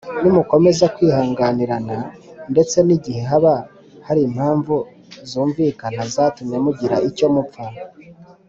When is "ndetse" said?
2.51-2.77